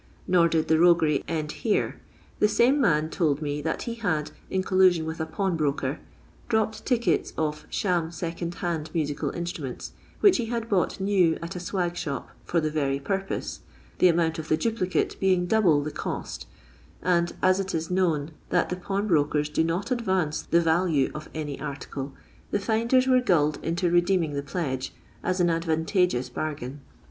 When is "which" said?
10.19-10.37